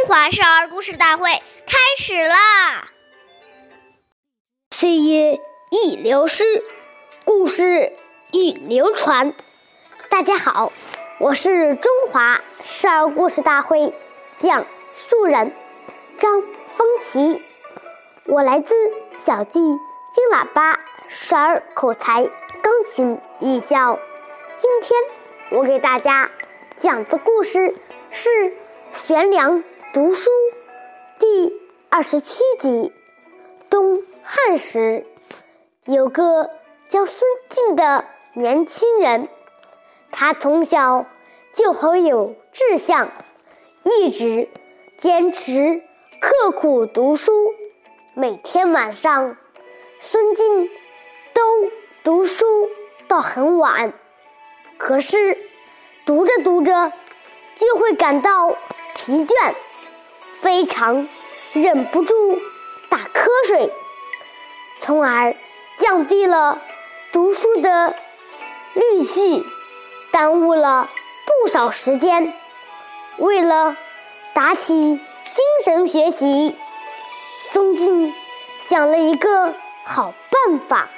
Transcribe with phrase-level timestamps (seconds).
[0.00, 2.88] 中华少儿故事大会开始啦！
[4.74, 5.38] 岁月
[5.70, 6.64] 易流失，
[7.26, 7.92] 故事
[8.32, 9.34] 易流传。
[10.08, 10.72] 大家好，
[11.18, 13.92] 我是中华少儿故事大会
[14.38, 14.64] 讲
[14.94, 15.54] 述人
[16.16, 17.42] 张风奇，
[18.24, 18.74] 我来自
[19.22, 20.80] 小季金喇叭
[21.10, 23.98] 少儿口才钢琴艺校。
[24.56, 24.98] 今天
[25.50, 26.30] 我给大家
[26.78, 27.76] 讲的故事
[28.10, 28.56] 是
[28.94, 29.62] 悬梁。
[29.92, 30.30] 读书
[31.18, 32.92] 第二十七集。
[33.68, 35.04] 东汉时，
[35.84, 36.48] 有个
[36.88, 39.28] 叫孙敬的年轻人，
[40.12, 41.06] 他从小
[41.52, 43.10] 就很有志向，
[43.82, 44.48] 一直
[44.96, 45.82] 坚持
[46.20, 47.32] 刻苦读书。
[48.14, 49.36] 每天晚上，
[49.98, 50.70] 孙敬
[51.34, 51.42] 都
[52.04, 52.46] 读书
[53.08, 53.92] 到很晚，
[54.78, 55.36] 可是
[56.06, 56.92] 读着读着
[57.56, 58.56] 就会感到
[58.94, 59.54] 疲倦。
[60.40, 61.06] 非常
[61.52, 62.40] 忍不住
[62.88, 63.72] 打瞌睡，
[64.78, 65.36] 从而
[65.78, 66.62] 降低了
[67.12, 67.94] 读书的
[68.74, 69.44] 率序，
[70.10, 70.88] 耽误了
[71.26, 72.32] 不少时间。
[73.18, 73.76] 为了
[74.32, 76.56] 打起精神学习，
[77.50, 78.14] 松敬
[78.60, 80.88] 想了一个好办法。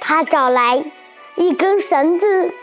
[0.00, 0.82] 他找来
[1.34, 2.54] 一根绳子，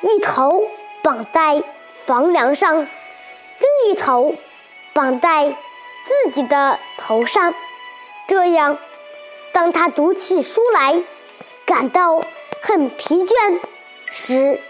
[0.00, 0.64] 一头
[1.02, 1.62] 绑在
[2.06, 4.34] 房梁上，另一头。
[4.94, 5.56] 绑在
[6.04, 7.54] 自己的头上，
[8.28, 8.78] 这样，
[9.52, 11.02] 当他读起书来，
[11.64, 12.22] 感到
[12.62, 13.60] 很疲倦
[14.10, 14.60] 时，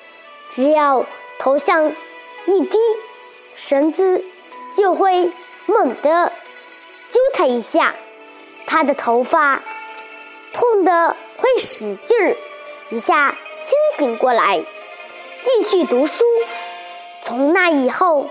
[0.51, 1.07] 只要
[1.39, 1.95] 头向
[2.47, 2.79] 一低，
[3.55, 4.25] 绳子
[4.77, 5.33] 就会
[5.67, 6.33] 猛地
[7.09, 7.95] 揪他一下，
[8.67, 9.63] 他的头发
[10.53, 12.37] 痛得会使劲儿
[12.91, 13.31] 一下
[13.65, 14.65] 清醒过来，
[15.43, 16.25] 继续读书。
[17.23, 18.29] 从那以后，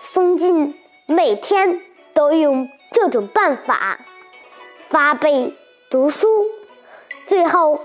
[0.00, 0.74] 松劲。
[1.10, 1.80] 每天
[2.12, 3.98] 都用这种办法
[4.90, 5.54] 发背
[5.90, 6.28] 读书，
[7.26, 7.82] 最后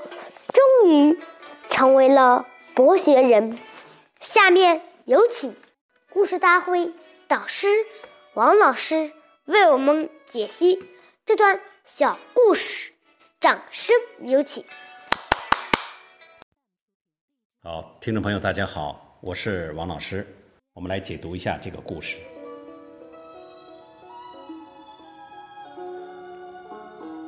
[0.49, 1.17] 终于
[1.69, 3.57] 成为了博学人。
[4.19, 5.55] 下面有请
[6.09, 6.91] 故事大会
[7.29, 7.69] 导师
[8.33, 9.13] 王老师
[9.45, 10.83] 为我们解析
[11.25, 12.91] 这段小故事，
[13.39, 14.65] 掌声有请。
[17.63, 20.27] 好，听众朋友，大家好，我是王老师，
[20.73, 22.17] 我们来解读一下这个故事。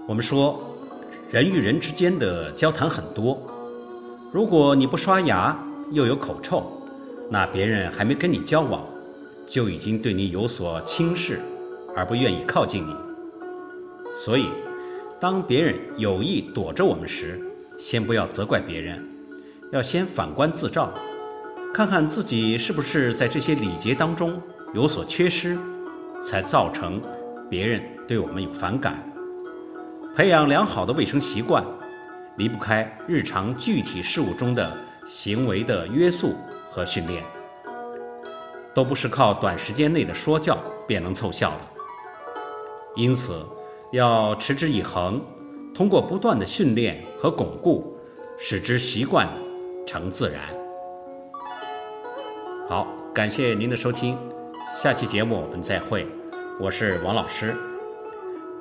[0.08, 0.64] 我们说，
[1.32, 3.42] 人与人之间的交谈很多。
[4.32, 5.58] 如果你不刷牙，
[5.92, 6.80] 又有口臭，
[7.28, 8.86] 那别人还没跟你交往，
[9.48, 11.40] 就已经对你有所轻视，
[11.96, 12.96] 而不愿意靠近你。
[14.14, 14.48] 所以，
[15.20, 17.42] 当别人有意躲着我们时，
[17.80, 19.04] 先不要责怪别人，
[19.72, 20.94] 要先反观自照，
[21.74, 24.40] 看看自己是不是在这些礼节当中
[24.72, 25.58] 有所缺失，
[26.22, 27.02] 才造成
[27.50, 29.04] 别人对我们有反感。
[30.16, 31.62] 培养良好的卫生习惯，
[32.38, 34.72] 离不开日常具体事务中的
[35.06, 36.34] 行为的约束
[36.70, 37.22] 和训练，
[38.74, 41.58] 都不是靠短时间内的说教便能凑效的。
[42.96, 43.46] 因此，
[43.92, 45.22] 要持之以恒，
[45.76, 47.94] 通过不断的训练和巩固，
[48.40, 49.28] 使之习惯
[49.86, 50.42] 成自然。
[52.70, 54.18] 好，感谢您的收听，
[54.70, 56.08] 下期节目我们再会，
[56.58, 57.54] 我是王老师。